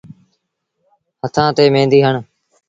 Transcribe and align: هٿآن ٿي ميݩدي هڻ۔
هٿآن 1.21 1.47
ٿي 1.55 1.65
ميݩدي 1.73 1.99
هڻ۔ 2.05 2.15